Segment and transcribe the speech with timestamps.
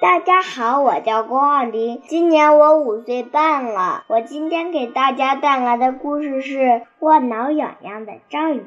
[0.00, 4.04] 大家好，我叫郭浩林，今年我五岁半了。
[4.06, 6.60] 我今天给大家带来的故事是
[7.00, 8.60] 《万挠痒痒的章鱼》。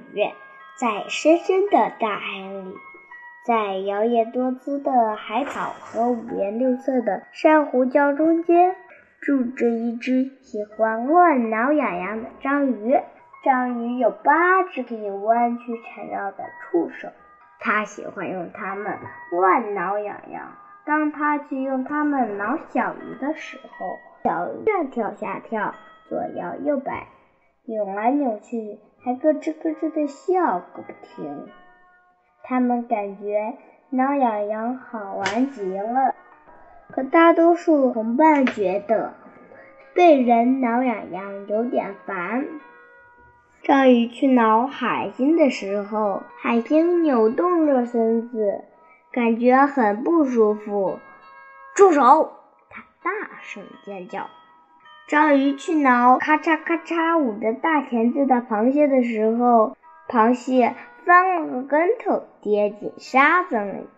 [0.77, 2.75] 在深深的大海里，
[3.45, 8.75] 在摇曳多姿的海草和五颜六色的珊瑚礁中间，
[9.21, 12.99] 住着一只喜欢乱挠痒痒的章鱼。
[13.45, 17.07] 章鱼有八只可以弯曲缠绕的触手，
[17.61, 18.97] 它喜欢用它们
[19.31, 20.57] 乱挠痒痒。
[20.85, 25.75] 当他去用它们挠小鱼的时候，小鱼上跳下跳，
[26.09, 27.07] 左摇右摆，
[27.65, 31.47] 扭来扭去，还咯吱咯吱的笑个不停。
[32.43, 33.57] 他们感觉
[33.91, 36.15] 挠痒痒好玩极了，
[36.91, 39.13] 可大多数同伴觉得
[39.93, 42.45] 被人挠痒痒有点烦。
[43.61, 48.63] 章鱼去挠海星的时候，海星扭动着身子。
[49.13, 50.99] 感觉很不舒服，
[51.75, 52.31] 住手！
[52.69, 54.27] 他大声尖叫。
[55.09, 59.75] 章鱼去挠咔嚓咔嚓舞着大钳子的螃蟹的时候，
[60.07, 63.89] 螃蟹翻了个跟头，跌进沙子里。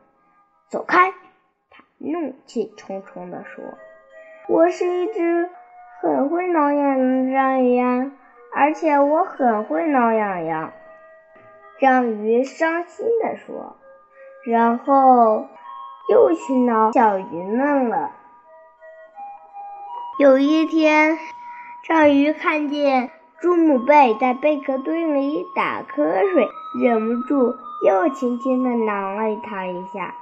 [0.70, 1.12] 走开！
[1.70, 3.64] 他怒气冲冲地说
[4.50, 5.48] ：“我是一只
[6.02, 8.12] 很会挠痒痒的章鱼呀，
[8.52, 10.74] 而且我很会挠痒痒。”
[11.80, 13.76] 章鱼伤心地说。
[14.46, 15.48] 然后
[16.10, 18.12] 又去挠小鱼们了。
[20.20, 21.18] 有一天，
[21.88, 26.48] 章鱼看见朱母贝在贝壳堆里打瞌睡，
[26.82, 30.14] 忍不住又轻轻地挠了它一下。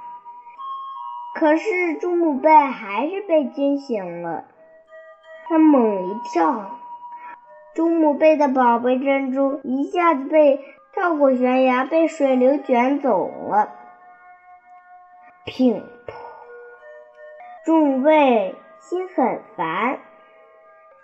[1.34, 4.44] 可是朱母贝还是被惊醒了，
[5.48, 6.78] 它猛一跳，
[7.74, 10.60] 朱母贝的宝贝珍珠一下子被
[10.94, 13.81] 跳过悬崖，被水流卷走了。
[15.54, 16.12] 乒噗！
[17.66, 19.98] 众位心很烦。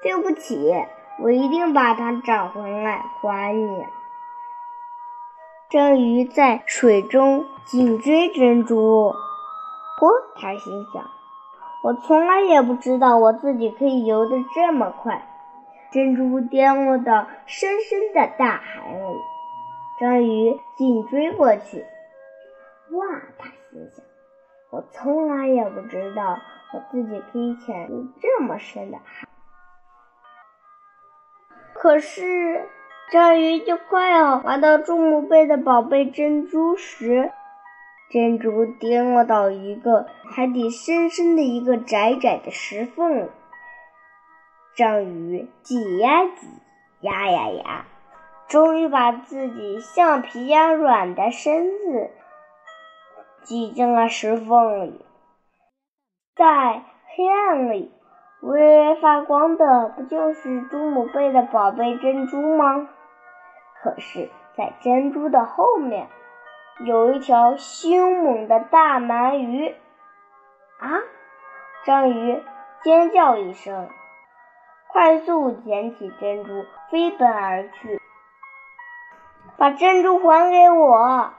[0.02, 0.75] 对不起，
[1.22, 3.84] 我一定把它找回来还你。
[5.69, 9.12] 章鱼在水中紧追珍珠。
[10.00, 10.08] 嚯！
[10.41, 11.04] 他心想：
[11.84, 15.28] 我从来也不知道我自己可以游得这么快。
[15.92, 19.20] 珍珠跌落到深深的大海里，
[20.00, 21.84] 章鱼紧追过去。
[22.92, 23.04] 哇！
[23.37, 24.07] 他心想。
[24.71, 26.39] 我从来也不知道
[26.75, 29.27] 我自己可以潜入这么深的海。
[31.73, 32.69] 可是，
[33.11, 37.33] 章鱼就快要滑到猪母贝的宝贝珍珠时，
[38.11, 43.31] 珍珠跌落到一个海底深深的一个窄窄的石缝。
[44.77, 46.47] 章鱼挤呀挤，
[47.00, 47.87] 压呀压，
[48.49, 52.11] 终于把自己橡皮一样软的身子。
[53.48, 55.06] 挤进了石缝里，
[56.36, 56.82] 在
[57.16, 57.91] 黑暗里
[58.42, 62.91] 微微发光的，不就是猪母贝的宝贝珍珠吗？
[63.82, 66.08] 可是，在珍珠的后面，
[66.81, 69.75] 有一条凶猛的大鳗鱼！
[70.81, 71.00] 啊！
[71.87, 72.42] 章鱼
[72.82, 73.88] 尖叫一声，
[74.88, 77.98] 快速捡起珍珠，飞奔而去。
[79.56, 81.32] 把珍珠还给我！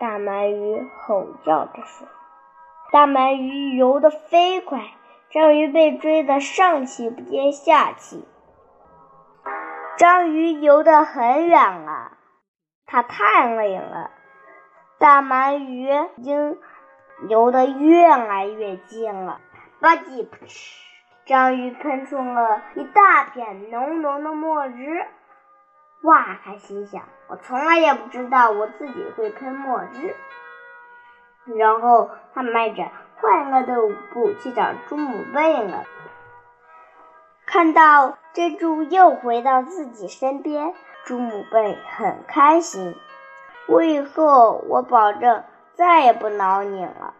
[0.00, 2.08] 大鳗鱼吼叫着说
[2.90, 4.80] ：“大鳗鱼游得飞快，
[5.28, 8.26] 章鱼被追得上气不接下气。
[9.98, 12.12] 章鱼游得很远了，
[12.86, 14.10] 它太累了。
[14.98, 16.58] 大鳗鱼已经
[17.28, 19.38] 游得越来越近了，
[19.80, 20.80] 吧唧噗嗤，
[21.26, 25.06] 章鱼喷出了一大片浓浓的墨汁。”
[26.02, 26.38] 哇！
[26.44, 30.14] 他心想：“我从来也不知道我自己会喷墨汁。”
[31.56, 32.90] 然后他迈着
[33.20, 35.84] 快乐的舞步去找猪母贝了。
[37.46, 40.74] 看到珍珠又回到自己身边，
[41.04, 42.96] 猪母贝很开心。
[43.66, 45.44] 我以后我保证
[45.74, 47.14] 再也不挠你了，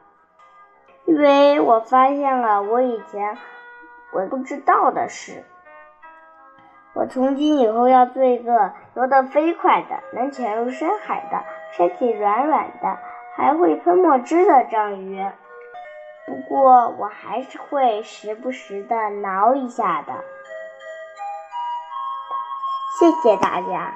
[1.05, 3.37] 因为我发现了我以前
[4.13, 5.45] 我不知道的事。
[6.93, 11.45] 我从今以后要做一个游得飞快的、能潜入深海的、
[11.77, 12.99] 身体软软的、
[13.37, 15.25] 还会喷墨汁的章鱼。
[16.27, 20.13] 不过，我还是会时不时的挠一下的。
[22.99, 23.95] 谢谢大家。